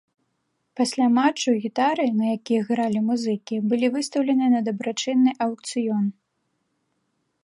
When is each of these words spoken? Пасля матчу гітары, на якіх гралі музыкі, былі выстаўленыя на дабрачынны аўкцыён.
Пасля 0.79 1.05
матчу 1.17 1.49
гітары, 1.65 2.05
на 2.21 2.25
якіх 2.37 2.61
гралі 2.71 2.99
музыкі, 3.11 3.55
былі 3.73 3.87
выстаўленыя 3.97 4.49
на 4.57 4.61
дабрачынны 4.71 5.31
аўкцыён. 5.47 6.03